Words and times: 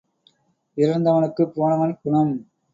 இருந்தவனுக்குப் 0.77 1.53
போனவன் 1.55 1.97
குணம். 2.01 2.33